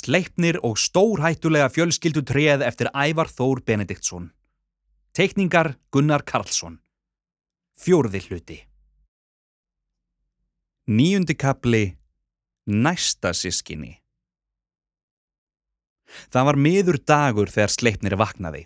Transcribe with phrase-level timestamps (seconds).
[0.00, 4.30] Sleipnir og stórhættulega fjölskyldu treð eftir Ævar Þór Benediktsson.
[5.12, 6.78] Teikningar Gunnar Karlsson.
[7.76, 8.56] Fjórði hluti.
[10.88, 11.82] Níundi kapli
[12.64, 13.98] Næsta sískinni.
[16.32, 18.64] Það var miður dagur þegar Sleipnir vaknaði.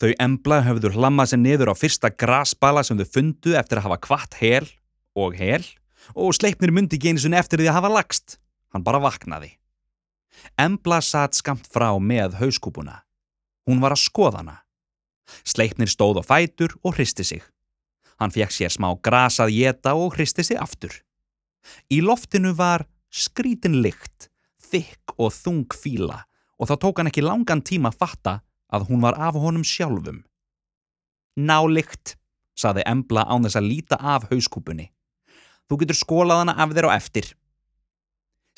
[0.00, 4.02] Þau embla höfður hlammað sér niður á fyrsta grasbala sem þau fundu eftir að hafa
[4.08, 4.64] kvart hel
[5.12, 5.64] og hel
[6.16, 8.38] og Sleipnir myndi ekki eins og eftir því að hafa lagst.
[8.72, 9.58] Hann bara vaknaði.
[10.58, 13.02] Embla satt skamt frá með hauskúpuna.
[13.68, 14.56] Hún var að skoða hana.
[15.44, 17.42] Sleipnir stóð á fætur og hristi sig.
[18.18, 20.94] Hann fekk sér smá grasað geta og hristi sig aftur.
[21.92, 24.28] Í loftinu var skrítin lykt,
[24.70, 26.24] þykk og þung fíla
[26.58, 28.34] og þá tók hann ekki langan tíma að fatta
[28.74, 30.24] að hún var af honum sjálfum.
[31.38, 32.16] Nálykt,
[32.58, 34.88] saði Embla án þess að líta af hauskúpunni.
[35.70, 37.30] Þú getur skólað hana af þér á eftir.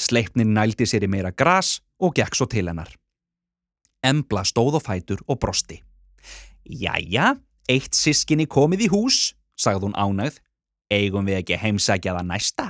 [0.01, 2.89] Sleipnin nældi sér í meira gras og gekk svo til hennar.
[4.01, 5.83] Embla stóð á fætur og brosti.
[6.65, 7.35] Jæja,
[7.69, 10.41] eitt sískinni komið í hús, sagði hún ánægð.
[10.91, 12.67] Eigum við ekki heimsækja það næsta?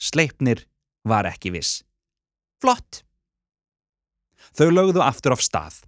[0.00, 0.64] Sleipnir
[1.06, 1.82] var ekki viss.
[2.62, 3.04] Flott.
[4.56, 5.82] Þau lögðu aftur af stað.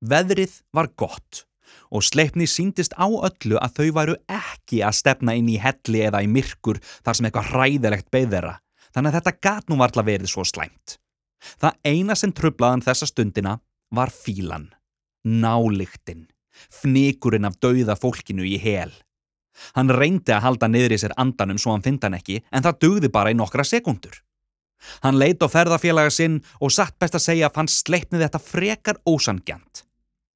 [0.00, 1.44] Veðrið var gott
[1.92, 6.22] og Sleipni síndist á öllu að þau væru ekki að stefna inn í helli eða
[6.24, 8.54] í myrkur þar sem eitthvað hræðilegt beð þeirra
[8.94, 10.98] þannig að þetta gat nú varla verið svo slæmt.
[11.58, 13.56] Það eina sem trublaðan þessa stundina
[13.92, 14.68] var fílan,
[15.26, 16.28] nálygtin,
[16.70, 18.92] fnikurinn af dauða fólkinu í hel.
[19.76, 22.78] Hann reyndi að halda niður í sér andanum svo hann fynda hann ekki en það
[22.84, 24.14] dugði bara í nokkra sekundur.
[25.04, 28.98] Hann leit á ferðarfélaga sinn og satt best að segja að hann sleipnið þetta frekar
[29.06, 29.84] ósangjant.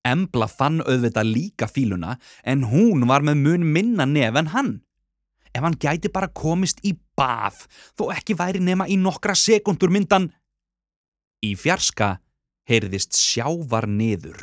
[0.07, 2.15] Embla fann auðvitað líka fíluna
[2.47, 4.73] en hún var með mun minna nef en hann
[5.57, 7.65] ef hann gæti bara komist í bað
[7.97, 10.31] þó ekki væri nema í nokkra sekundur myndan.
[11.45, 12.17] Í fjarska
[12.69, 14.39] heyrðist sjávar niður.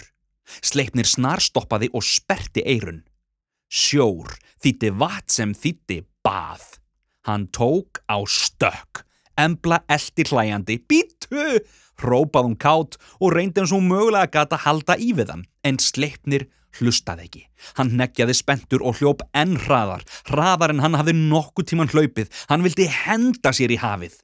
[0.63, 3.03] Sleipnir snarstoppaði og sperti eirun.
[3.73, 6.63] Sjór þýtti vat sem þýtti bað.
[7.27, 9.05] Hann tók á stökk.
[9.39, 10.77] Embla eldi hlæjandi.
[10.85, 11.63] Bítu!
[12.03, 15.45] Rópað hún kátt og reyndi eins og mögulega gata halda í við hann.
[15.63, 16.49] En sleipnir
[16.79, 17.43] hlustaði ekki.
[17.77, 22.31] Hann neggjaði spentur og hljóp enn hraðar, hraðar en hann hafði nokkuð tíman hlaupið.
[22.51, 24.19] Hann vildi henda sér í hafið.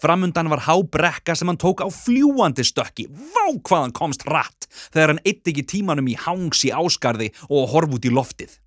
[0.00, 3.08] Framundan var hábrekka sem hann tók á fljúandi stökki.
[3.08, 7.70] Vá hvað hann komst rætt þegar hann eitt ekki tímanum í hangs í áskarði og
[7.72, 8.58] horf út í loftið.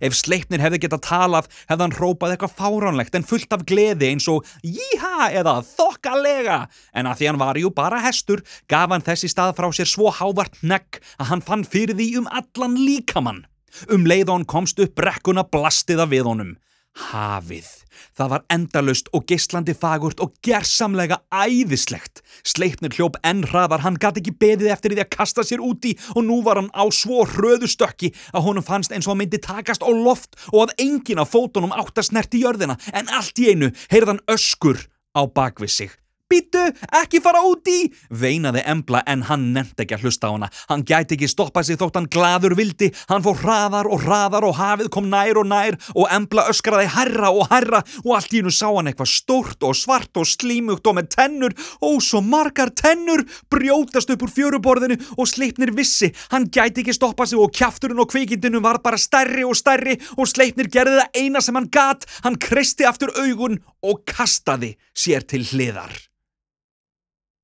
[0.00, 4.10] Ef sleipnir hefði gett að talað hefði hann rópað eitthvað fáránlegt en fullt af gleði
[4.12, 6.58] eins og jíha eða þokkalega
[6.94, 10.12] en að því hann var jú bara hestur gaf hann þessi stað frá sér svo
[10.14, 13.46] hávart negg að hann fann fyrir því um allan líkamann.
[13.88, 16.52] Um leið hann komst upp brekkuna blastiða við honum.
[16.92, 17.68] Hafið.
[18.12, 22.20] Það var endalust og geyslandi fagurt og gersamlega æðislegt.
[22.44, 26.26] Sleipnir hljóp enn hraðar, hann gæti ekki beðið eftir því að kasta sér úti og
[26.28, 29.84] nú var hann á svo hröðu stökki að honum fannst eins og hann myndi takast
[29.84, 33.72] á loft og að engin af fótunum átt að snerti jörðina en allt í einu
[33.88, 34.84] heyrðan öskur
[35.16, 36.01] á bakvið sig.
[36.32, 36.60] Býtu,
[36.96, 40.46] ekki fara úti, veinaði Embla en hann nefndi ekki að hlusta á hana.
[40.70, 42.88] Hann gæti ekki stoppað sig þótt hann gladur vildi.
[43.10, 47.28] Hann fór hraðar og hraðar og hafið kom nær og nær og Embla öskraði herra
[47.36, 50.96] og herra og allt í hennu sá hann eitthvað stórt og svart og slímugt og
[50.96, 56.08] með tennur og svo margar tennur brjótast upp úr fjöruborðinu og sleipnir vissi.
[56.32, 60.24] Hann gæti ekki stoppað sig og kjafturinn og kvikindinu var bara stærri og stærri og
[60.32, 62.08] sleipnir gerði það eina sem hann gat.
[62.24, 65.92] Hann kristi aftur augun og kastaði sér til hliðar.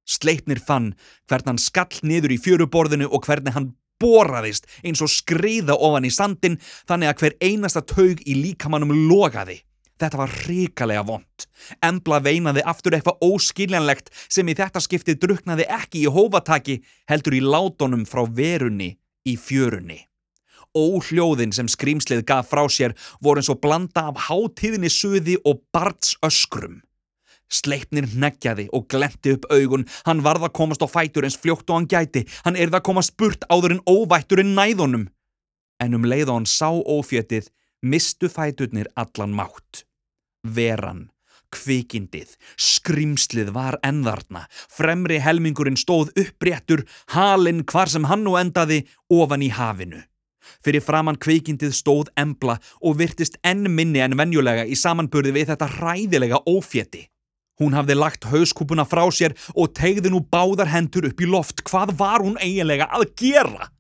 [0.08, 0.94] Sleipnir fann
[1.28, 6.12] hvern hann skall niður í fjöruborðinu og hvernig hann boraðist eins og skriða ofan í
[6.14, 6.58] sandin
[6.88, 9.60] þannig að hver einasta taug í líkamannum logaði.
[9.98, 11.46] Þetta var ríkalega vond.
[11.82, 16.78] Embla veinaði aftur eitthvað óskiljanlegt sem í þetta skiptið druknaði ekki í hófataki
[17.10, 18.92] heldur í látonum frá verunni
[19.26, 20.04] í fjörunni.
[20.78, 26.14] Óhljóðin sem skrýmslið gaf frá sér voru eins og blanda af hátíðinni suði og barts
[26.22, 26.78] öskrum.
[27.48, 31.78] Sleipnir neggjaði og glendi upp augun, hann varð að komast á fætur eins fljótt og
[31.78, 35.06] hann gæti, hann erði að komast burt áður en óvættur en næðunum.
[35.80, 37.48] En um leið og hann sá ófjötið,
[37.82, 39.84] mistu fæturnir allan mátt.
[40.44, 41.08] Veran,
[41.54, 46.84] kvikindið, skrimslið var enðarna, fremri helmingurinn stóð uppréttur,
[47.14, 50.04] halinn hvar sem hann nú endaði, ofan í hafinu.
[50.64, 55.68] Fyrir framann kveikindið stóð embla og virtist enn minni en venjulega í samanburði við þetta
[55.76, 57.06] hræðilega ófjeti.
[57.58, 61.64] Hún hafði lagt hauskúpuna frá sér og tegði nú báðar hendur upp í loft.
[61.66, 63.72] Hvað var hún eiginlega að gera?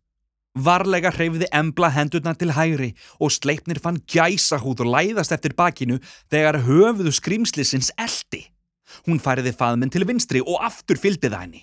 [0.58, 2.90] Varlega hreyfiði embla hendurna til hægri
[3.22, 6.00] og sleipnir fann gæsa húð og læðast eftir bakinu
[6.32, 8.48] þegar höfuðu skrimslisins eldi.
[9.06, 11.62] Hún færiði faðminn til vinstri og aftur fylgdi það henni.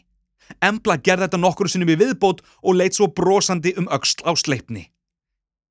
[0.64, 4.86] Embla gerði þetta nokkur sinnum í viðbót og leitt svo brosandi um öxl á sleipni.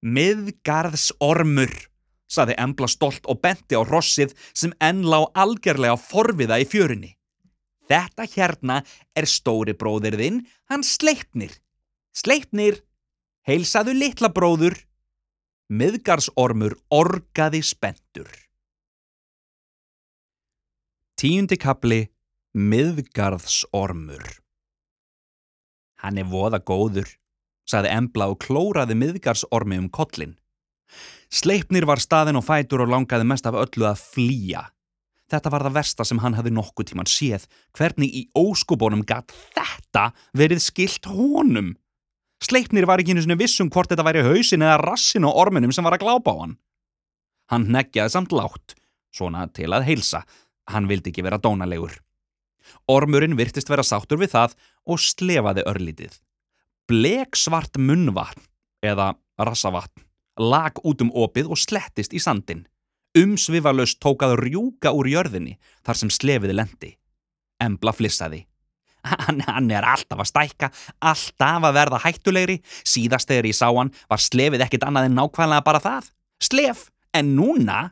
[0.05, 1.73] Miðgarðsormur,
[2.31, 7.13] saði Embla stolt og benti á rossið sem enn lá algjörlega forviða í fjörunni.
[7.89, 8.81] Þetta hérna
[9.17, 10.41] er stóri bróðir þinn,
[10.73, 11.53] hann sleipnir.
[12.17, 12.81] Sleipnir,
[13.45, 14.79] heilsaðu litla bróður.
[15.69, 18.31] Miðgarðsormur orgaði spendur.
[21.21, 22.05] Tíundi kapli
[22.55, 24.45] Miðgarðsormur
[26.05, 27.09] Hann er voða góður,
[27.65, 30.35] saði Embla og klóraði miðgarðsormi um kollin.
[31.35, 34.69] Sleipnir var staðin og fætur og langaði mest af öllu að flýja.
[35.33, 40.11] Þetta var það versta sem hann hafði nokkuð tíman séð, hvernig í óskubónum gatt þetta
[40.37, 41.73] verið skilt honum.
[42.45, 45.87] Sleipnir var ekki einu svona vissum hvort þetta væri hausin eða rassin og orminum sem
[45.87, 46.57] var að glápa á hann.
[47.51, 48.77] Hann neggjaði samt látt,
[49.15, 50.25] svona til að heilsa,
[50.71, 51.97] hann vildi ekki vera dónalegur.
[52.89, 54.57] Ormurinn virtist vera sáttur við það
[54.89, 56.19] og slefaði örlítið.
[56.89, 58.45] Blek svart munnvatn,
[58.85, 60.05] eða rassavatn,
[60.41, 62.65] lag út um opið og slettist í sandin.
[63.15, 66.91] Umsvifalust tókað rjúka úr jörðinni þar sem slefiði lendi.
[67.63, 68.45] Embla flissaði.
[69.05, 70.71] Hann, hann er alltaf að stækka,
[71.05, 72.55] alltaf að verða hættulegri.
[72.89, 76.09] Síðast þegar ég sá hann var slefið ekkit annað en nákvæmlega bara það.
[76.41, 77.83] Slef, en núna,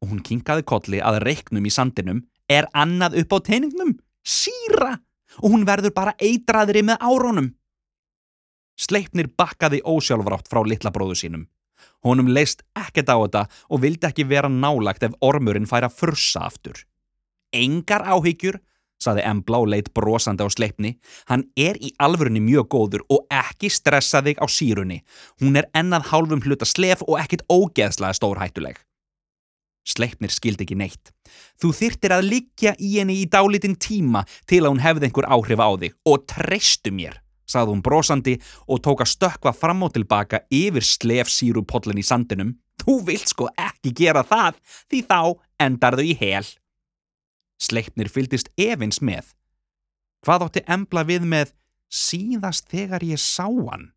[0.00, 3.92] og hún kinkaði kolli að reiknum í sandinum, er annað upp á teiningnum
[4.24, 4.96] síra
[5.40, 7.50] og hún verður bara eitraðri með árónum.
[8.78, 11.46] Sleipnir bakkaði ósjálfrátt frá litla bróðu sínum.
[12.06, 16.46] Honum leist ekkert á þetta og vildi ekki vera nálagt ef ormurinn fær að fursa
[16.48, 16.84] aftur.
[17.52, 18.58] Engar áhyggjur,
[19.02, 20.94] saði Embla og leitt brosandi á sleipni.
[21.30, 25.02] Hann er í alvörunni mjög góður og ekki stressa þig á sírunni.
[25.42, 28.78] Hún er ennað hálfum hluta slef og ekkit ógeðslega stórhættuleg.
[29.82, 31.10] Sleipnir skildi ekki neitt.
[31.58, 35.62] Þú þyrtir að liggja í henni í dálitinn tíma til að hún hefði einhver áhrif
[35.62, 37.18] á þig og treystu mér,
[37.52, 38.34] sagði hún brosandi
[38.66, 42.56] og tók að stökka fram og tilbaka yfir slefsírupollin í sandinum.
[42.82, 44.58] Þú vilt sko ekki gera það
[44.90, 45.20] því þá
[45.66, 46.44] endarðu í hel.
[47.62, 49.34] Sleipnir fyldist evins með.
[50.24, 51.56] Hvað átti embla við með
[51.92, 53.92] síðast þegar ég sá hann?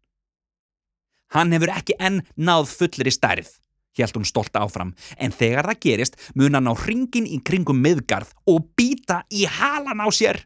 [1.34, 3.56] Hann hefur ekki enn náð fullir í stærð
[3.96, 8.34] hjælt hún stolt áfram, en þegar það gerist mun hann á hringin í kringum miðgarð
[8.52, 10.42] og býta í halan á sér.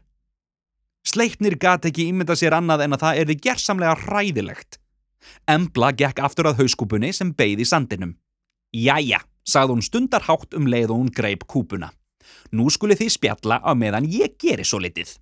[1.06, 4.78] Sleipnir gati ekki ímynda sér annað en að það erði gerðsamlega ræðilegt.
[5.48, 8.16] Embla gekk aftur að hauskúpunni sem beigði sandinum.
[8.76, 11.90] Jæja, sagði hún stundarhátt um leið og hún greip kúpuna.
[12.52, 15.16] Nú skuli þið spjalla á meðan ég geri svo litið.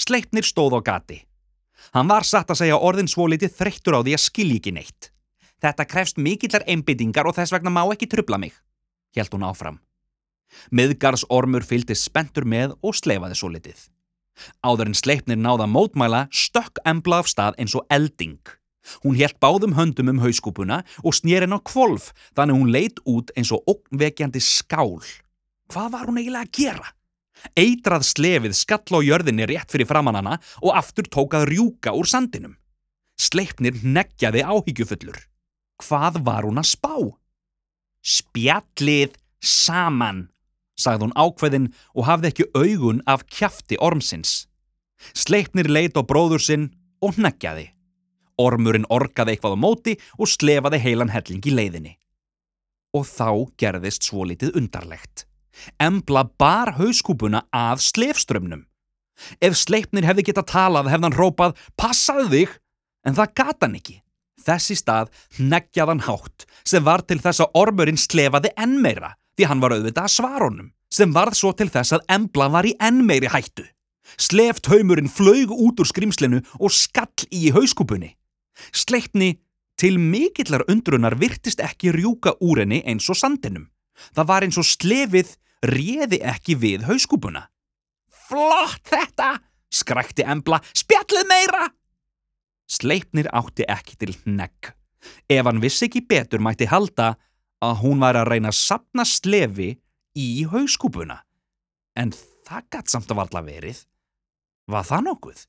[0.00, 1.22] Sleipnir stóð á gati.
[1.94, 5.10] Hann var satt að segja orðin svo litið þreyttur á því að skilji ekki neitt.
[5.62, 8.52] Þetta krefst mikillar einbyttingar og þess vegna má ekki trubla mig,
[9.16, 9.80] held hún áfram.
[10.70, 13.78] Miðgarsormur fylgdi spentur með og sleifaði svo litið.
[14.64, 18.40] Áður en sleipnir náða mótmæla stökk embla af stað eins og elding.
[19.04, 23.32] Hún helt báðum höndum um hauskúpuna og snýr henn á kvolf þannig hún leit út
[23.38, 25.00] eins og okkvekjandi skál.
[25.72, 26.92] Hvað var hún eiginlega að gera?
[27.56, 32.56] Eitrað slefið skall á jörðinni rétt fyrir framannana og aftur tókað rjúka úr sandinum.
[33.20, 35.18] Sleipnir neggjaði áhyggjufullur.
[35.82, 36.94] Hvað var hún að spá?
[38.04, 40.28] Spjallið saman,
[40.78, 44.44] sagði hún ákveðin og hafði ekki augun af kjafti ormsins.
[45.14, 46.70] Sleipnir leit á bróður sinn
[47.04, 47.70] og neggjaði.
[48.40, 51.94] Ormurinn orgaði eitthvað á móti og slefaði heilan helling í leiðinni.
[52.94, 55.26] Og þá gerðist svo litið undarlegt.
[55.78, 58.64] Embla bar hauskúpuna að slefströmmnum.
[59.38, 62.56] Ef sleipnir hefði getað talað hefði hann rópað passaðu þig,
[63.06, 64.00] en það gata hann ekki.
[64.44, 69.62] Þessi stað neggjaðan hátt sem var til þess að ormurinn slefaði enn meira því hann
[69.62, 73.30] var auðvitað að svarunum sem varð svo til þess að embla var í enn meiri
[73.32, 73.64] hættu.
[74.20, 78.12] Sleft haumurinn flög út úr skrimslinu og skall í hauskúpunni.
[78.70, 79.34] Sleipni
[79.80, 83.66] til mikillar undrunar virtist ekki rjúka úr henni eins og sandinum.
[84.14, 85.34] Það var eins og slefið
[85.66, 87.48] réði ekki við hauskúpuna.
[88.28, 89.38] Flott þetta!
[89.74, 90.60] skrækti embla.
[90.76, 91.68] Spjallið meira!
[92.70, 94.70] Sleipnir átti ekki til negg.
[95.28, 97.14] Ef hann vissi ekki betur mætti halda
[97.70, 99.74] að hún var að reyna að sapna slefi
[100.18, 101.22] í hauskúpuna.
[101.98, 102.12] En
[102.46, 103.82] það gætt samt að varla verið.
[104.70, 105.42] Var það nokkuð?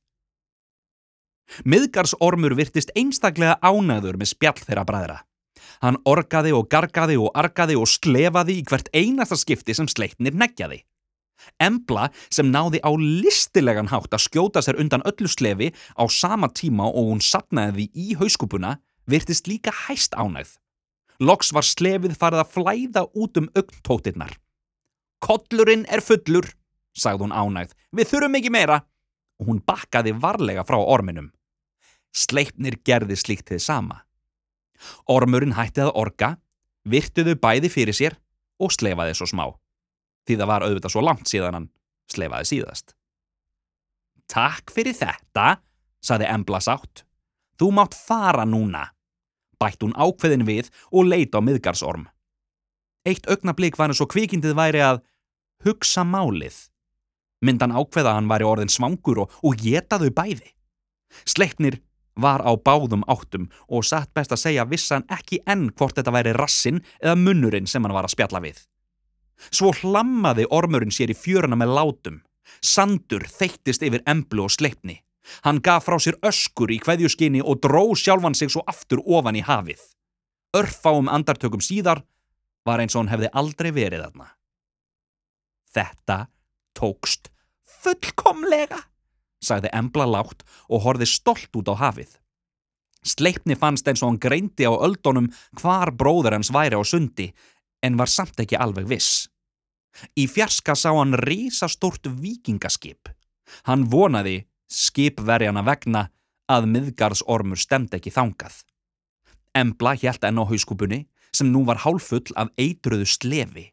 [1.69, 5.19] Miðgarsormur virtist einstaklega ánæður með spjall þeirra bræðra.
[5.83, 10.81] Hann orgaði og gargaði og argaði og slefaði í hvert einasta skipti sem sleipnir neggjaði.
[11.61, 16.87] Embla sem náði á listilegan hátt að skjóta sér undan öllu slefi á sama tíma
[16.87, 20.55] og hún sapnaði í hauskúpuna virtist líka hæst ánægð.
[21.19, 24.33] Loks var slefið farið að flæða út um augnttóttirnar.
[25.23, 26.49] Kollurinn er fullur,
[26.95, 27.71] sagði hún ánægð.
[27.95, 28.83] Við þurfum ekki meira.
[29.39, 31.31] og hún bakkaði varlega frá orminum.
[32.15, 33.97] Sleipnir gerði slíkt þið sama.
[35.11, 36.29] Ormurinn hætti að orga,
[36.87, 38.15] virtuðu bæði fyrir sér
[38.59, 39.45] og sleifaði svo smá.
[40.25, 41.67] Því það var auðvitað svo langt síðan hann
[42.11, 42.95] sleifaði síðast.
[44.31, 45.59] Takk fyrir þetta,
[45.99, 47.03] saði Embla sátt.
[47.59, 48.94] Þú mátt fara núna.
[49.61, 52.07] Bætt hún ákveðin við og leita á miðgarsorm.
[53.05, 55.03] Eitt augnablík var eins og kvikindið væri að
[55.65, 56.55] hugsa málið.
[57.45, 60.55] Myndan ákveða hann væri orðin svangur og, og getaðu bæði.
[61.27, 61.79] Sleipnir
[62.15, 66.33] var á báðum áttum og satt best að segja vissan ekki enn hvort þetta væri
[66.35, 68.57] rassin eða munnurinn sem hann var að spjalla við.
[69.51, 72.21] Svo hlammaði ormurinn sér í fjöruna með látum.
[72.63, 75.01] Sandur þeittist yfir emblu og sleipni.
[75.45, 79.43] Hann gaf frá sér öskur í kveðjuskinni og dró sjálfan sig svo aftur ofan í
[79.45, 79.81] hafið.
[80.55, 82.03] Örfáum andartökum síðar
[82.65, 84.27] var eins og hann hefði aldrei verið þarna.
[85.75, 86.19] Þetta
[86.77, 87.31] tókst
[87.83, 88.79] fullkomlega,
[89.43, 92.15] sagði Embla lágt og horði stolt út á hafið.
[93.05, 95.29] Sleipni fannst eins og hann greindi á öldunum
[95.61, 97.29] hvar bróður hans væri á sundi
[97.85, 99.27] en var samt ekki alveg viss.
[100.17, 103.11] Í fjarska sá hann rísastort vikingaskip.
[103.69, 104.41] Hann vonaði,
[104.71, 106.07] skipverjana vegna,
[106.49, 108.61] að miðgarðsormur stemd ekki þangað.
[109.55, 111.05] Embla hjælt enn á hauskúpunni
[111.35, 113.69] sem nú var hálfull af eitruðu slefi.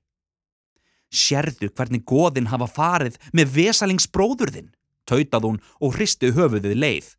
[1.13, 4.71] Sjerðu hvernig goðin hafa farið með vesalingsbróðurðin,
[5.05, 7.11] tautað hún og hristi höfuðið leið.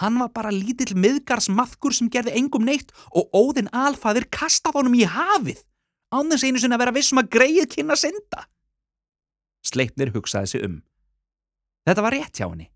[0.00, 5.04] Hann var bara lítill miðgarsmaðkur sem gerði engum neitt og óðinn alfaðir kastað honum í
[5.04, 5.60] hafið,
[6.08, 8.46] án þess einu sinna að vera vissum að greið kynna synda.
[9.66, 10.80] Sleipnir hugsaði sig um.
[11.86, 12.70] Þetta var rétt hjá henni.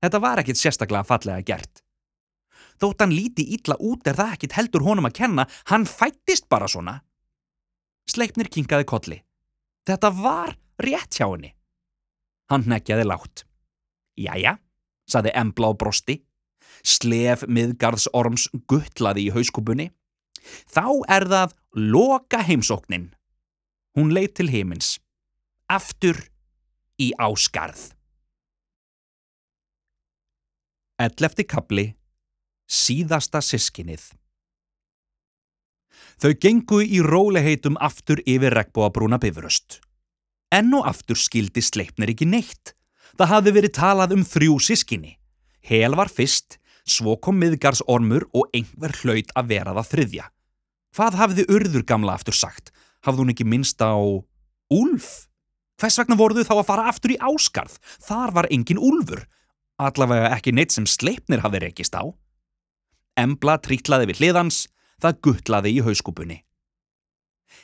[0.00, 1.82] Þetta var ekkit sérstaklega fallega gert.
[2.80, 6.68] Þótt hann líti ítla út er það ekkit heldur honum að kenna, hann fættist bara
[6.68, 7.00] svona.
[8.08, 9.18] Sleipnir kinkaði kolli.
[9.86, 11.52] Þetta var rétt hjá henni.
[12.50, 13.44] Hann nekjaði látt.
[14.18, 14.56] Jæja,
[15.08, 16.18] saði Embla á brosti.
[16.80, 19.90] Slef miðgarðsorms guttlaði í hauskúpunni.
[20.72, 23.10] Þá er það loka heimsóknin.
[23.98, 24.96] Hún leitt til heimins.
[25.68, 26.16] Aftur
[26.96, 27.90] í áskarð.
[31.00, 31.86] Ellefti kapli
[32.68, 34.02] Síðasta sískinið
[36.20, 39.78] Þau gengu í róleheitum aftur yfir regnbóabrúna bifröst.
[40.52, 42.74] Enn og aftur skildi sleipnir ekki neitt.
[43.16, 45.14] Það hafði verið talað um þrjú sískinni.
[45.64, 50.28] Hel var fyrst, svo kom miðgarsormur og einhver hlaut að vera það þriðja.
[50.96, 52.74] Hvað hafði urður gamla aftur sagt?
[53.00, 55.10] Hafði hún ekki minnst á Úlf?
[55.80, 57.80] Hvers vegna voruðu þá að fara aftur í áskarð?
[58.04, 59.24] Þar var engin úlfur.
[59.80, 62.04] Allavega ekki neitt sem sleipnir hafði rekist á.
[63.16, 64.66] Embla trítlaði við hliðans,
[65.00, 66.38] það guttlaði í hauskúpunni.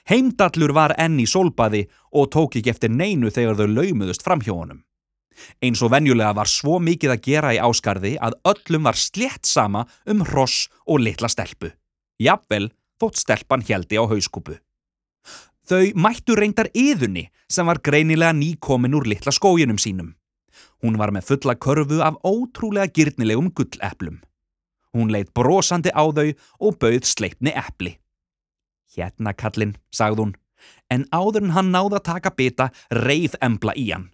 [0.08, 1.84] Heimdallur var enn í sólbaði
[2.16, 4.82] og tók ekki eftir neinu þegar þau laumuðust fram hjá honum.
[5.60, 9.84] Eins og venjulega var svo mikið að gera í áskarði að öllum var slétt sama
[10.08, 11.74] um hross og litla stelpu.
[12.22, 12.70] Jafnvel
[13.00, 14.56] þótt stelpan heldi á hauskúpu.
[15.66, 20.14] Þau mættu reyndar yðunni sem var greinilega nýkomin úr litla skóginum sínum.
[20.82, 24.20] Hún var með fulla körfu af ótrúlega gyrnilegum gulleplum.
[24.96, 27.96] Hún leitt brosandi á þau og bauð sleipni epli.
[28.96, 30.34] Hérna kallinn, sagði hún,
[30.90, 34.08] en áður en hann náða taka bita reið embla í hann.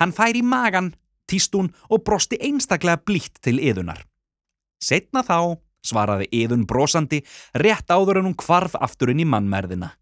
[0.00, 0.92] Hann fær í magan,
[1.28, 4.04] týst hún og brosti einstaklega blítt til yðunar.
[4.82, 7.22] Setna þá, svaraði yðun brosandi,
[7.54, 9.94] rétt áður en hún kvarf afturinn í mannmerðina.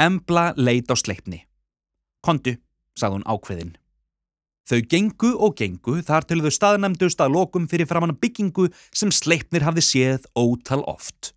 [0.00, 1.44] Embla leit á sleipni.
[2.24, 2.56] Kondu,
[2.96, 3.74] sagði hún ákveðin.
[4.64, 9.66] Þau gengu og gengu þar til þau staðnæmdust að lokum fyrir framann byggingu sem sleipnir
[9.66, 11.34] hafði séð ótal oft.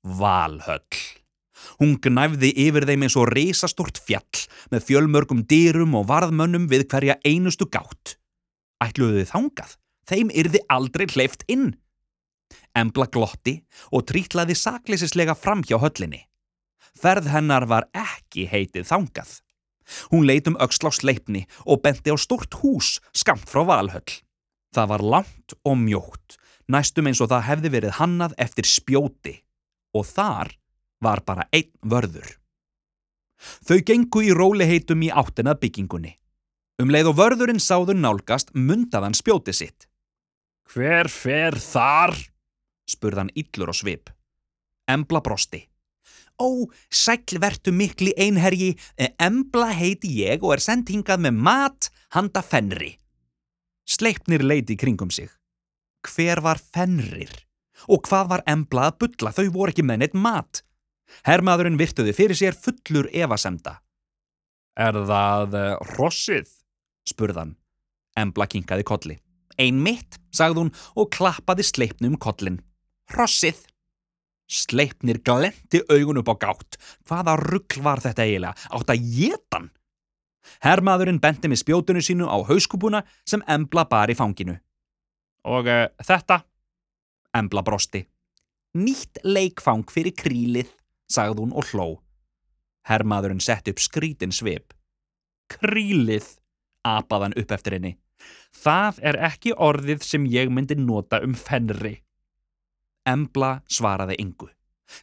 [0.00, 1.02] Valhöll.
[1.80, 7.18] Hún gnæfði yfir þeim eins og reysastort fjall með fjölmörgum dýrum og varðmönnum við hverja
[7.20, 8.16] einustu gátt.
[8.80, 9.76] Ætluðu þið þangað?
[10.08, 11.74] Þeim yrði aldrei hleyft inn.
[12.76, 13.58] Embla glotti
[13.92, 16.24] og trítlaði sakleisislega fram hjá höllinni.
[16.96, 19.36] Ferð hennar var ekki heitið þangað.
[20.10, 24.20] Hún leit um öxl á sleipni og benti á stort hús skamt frá Valhöll.
[24.74, 26.38] Það var langt og mjótt,
[26.70, 29.34] næstum eins og það hefði verið hannað eftir spjóti
[29.96, 30.54] og þar
[31.02, 32.36] var bara einn vörður.
[33.66, 36.12] Þau gengu í róliheitum í áttina byggingunni.
[36.80, 39.88] Um leið og vörðurinn sáður nálgast mundaðan spjóti sitt.
[40.70, 42.14] Hver fer þar?
[42.90, 44.10] spurðan yllur og svip.
[44.90, 45.69] Embla brosti.
[46.40, 48.72] Ó, sælvertu mikli einherji,
[49.20, 52.94] embla heiti ég og er sendt hingað með mat handa fennri.
[53.84, 55.28] Sleipnir leiti kringum sig.
[56.06, 57.32] Hver var fennrir?
[57.88, 59.32] Og hvað var embla að bylla?
[59.36, 60.62] Þau voru ekki með neitt mat.
[61.26, 63.80] Hermaðurinn virtuði fyrir sér fullur evasemda.
[64.78, 65.56] Er það
[65.96, 66.48] rossið?
[67.08, 67.56] spurðan.
[68.18, 69.16] Embla kinkaði kolli.
[69.60, 72.60] Einmitt, sagði hún og klappaði sleipnu um kollin.
[73.10, 73.58] Hrossið.
[74.50, 76.78] Sleipnir glendi augun upp á gátt.
[77.06, 78.56] Hvaða ruggl var þetta eiginlega?
[78.74, 79.70] Átt að getan?
[80.64, 84.56] Hermaðurinn benti með spjótunum sínu á hauskúpuna sem Embla bar í fanginu.
[85.46, 86.42] Og uh, þetta?
[87.36, 88.02] Embla brosti.
[88.80, 90.68] Nýtt leikfang fyrir krílið,
[91.10, 91.88] sagði hún og hló.
[92.90, 94.74] Hermaðurinn sett upp skrítin svip.
[95.50, 96.26] Krílið,
[96.86, 97.96] apaðan upp eftir henni.
[98.54, 102.00] Það er ekki orðið sem ég myndi nota um fennri.
[103.08, 104.50] Embla svaraði yngu.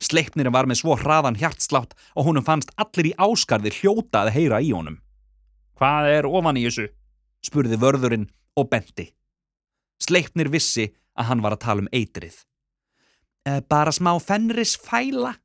[0.03, 4.59] Sleipnirinn var með svo hraðan hjartslátt og honum fannst allir í áskarði hljóta að heyra
[4.61, 4.99] í honum.
[5.77, 6.89] Hvað er ofan í þessu?
[7.45, 8.27] spurði vörðurinn
[8.59, 9.11] og benti.
[10.03, 12.41] Sleipnir vissi að hann var að tala um eitrið.
[13.47, 15.37] E, bara smá fennris fæla,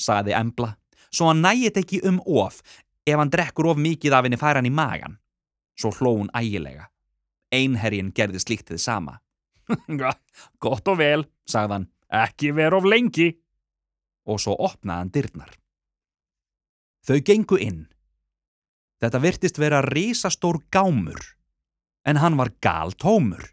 [0.00, 0.72] sagði Embla,
[1.12, 2.60] svo hann nægit ekki um of
[3.06, 5.20] ef hann drekkur of mikið af henni færa hann í magan.
[5.78, 6.88] Svo hló hún ægilega.
[7.54, 9.20] Einherjinn gerði slíkt þið sama.
[10.62, 13.32] Gott og vel, sagðan, ekki ver of lengi.
[14.26, 15.52] Og svo opnaði hann dyrnar.
[17.06, 17.84] Þau gengu inn.
[19.02, 21.20] Þetta virtist vera risastór gámur,
[22.08, 23.44] en hann var galtómur.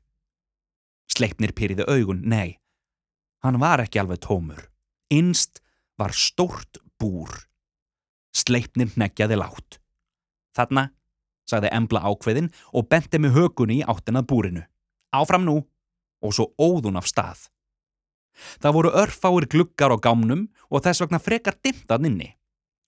[1.12, 2.58] Sleipnir pyriði augun, nei,
[3.44, 4.70] hann var ekki alveg tómur.
[5.14, 5.60] Innst
[6.00, 7.30] var stórt búr.
[8.34, 9.78] Sleipnir neggjaði látt.
[10.58, 10.88] Þarna,
[11.50, 14.64] sagði Embla ákveðin og benti með hökunni í áttinað búrinu.
[15.14, 15.60] Áfram nú
[16.24, 17.50] og svo óðun af stað.
[18.62, 22.30] Það voru örfáir gluggar á gámnum og þess vegna frekar dimtað inni.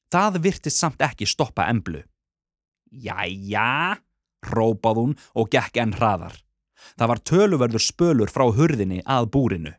[0.10, 2.02] Það virtist samt ekki stoppa emblu.
[2.90, 3.98] Jæja,
[4.46, 6.38] rópað hún og gekk enn hraðar.
[6.96, 9.74] Það var töluverður spölur frá hurðinni að búrinu.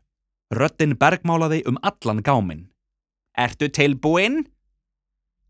[0.53, 2.67] Röttin bergmálaði um allan gáminn.
[3.37, 4.45] Ertu tilbúinn?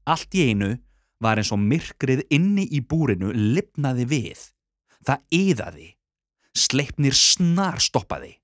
[0.08, 0.78] Allt í einu
[1.24, 4.42] var eins og myrkrið inni í búrinu lipnaði við.
[5.06, 5.88] Það yðaði.
[6.58, 8.38] Sleipnir snar stoppaði.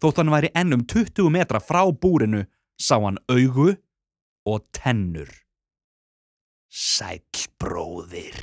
[0.00, 2.44] Þótt hann væri ennum 20 metra frá búrinu
[2.80, 3.74] sá hann augu
[4.48, 5.30] og tennur.
[6.70, 7.24] Sæl
[7.58, 8.38] bróðir,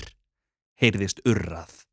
[0.81, 1.85] heyrðist urrað.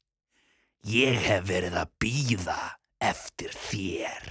[0.84, 2.58] Ég hef verið að býða
[3.00, 4.26] eftir þér.